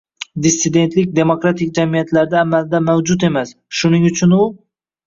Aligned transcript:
Dissidentlik 0.45 1.11
demokratik 1.19 1.75
jamiyatlarda 1.81 2.41
amalda 2.45 2.83
mavjud 2.89 3.31
emas, 3.31 3.57
shuning 3.83 4.13
uchun 4.15 4.39
u 4.43 4.55